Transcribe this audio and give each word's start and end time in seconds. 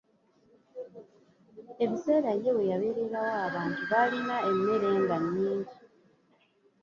Ebiseera 1.83 2.31
ye 2.41 2.51
weyabeererawo 2.57 3.35
abantu 3.47 3.81
baalina 3.91 4.35
emmere 4.49 4.89
nga 5.01 5.15
nnyingi. 5.23 5.75